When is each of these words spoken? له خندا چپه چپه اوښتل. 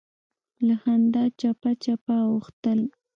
له 0.67 0.75
خندا 0.81 1.23
چپه 1.39 1.71
چپه 1.83 2.15
اوښتل. 2.29 2.79